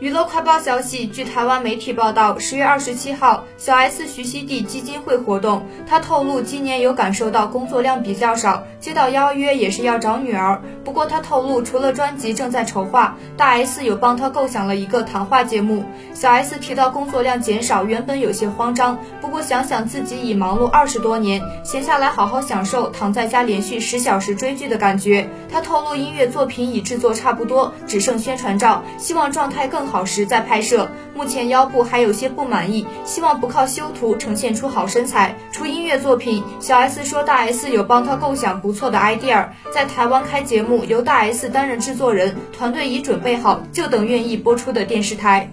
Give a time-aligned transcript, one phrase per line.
[0.00, 10.62] 娱乐快报消息，据台湾媒体报道，十月二十七号，小 S 徐熙娣基金会活动，她透露今年有感受到工作量比较少，接到邀约也是要找女儿。
[10.84, 15.84] 不过她透露，除了专辑正在筹划，大 S 有帮她构想了一个谈话节目。
[16.14, 25.28] 小 S 提到工作量减少，原本有些慌张，不过想想自己已忙碌二十多年，闲下来好好享受躺在家连续十小时追剧的感觉。
[25.50, 29.87] 她透露音乐作品已制作差不多，只剩宣传照，希望状态更。
[29.88, 35.34] 好时再拍摄，目前腰部还有些不满意，希望不靠修图呈现出好身材。
[35.50, 45.50] 出音乐作品，小 S 说大 S 有帮她构想不错的 idea，在台湾开节目由大 S 担任制作人，团队已准备好，就等愿意播出的电视台。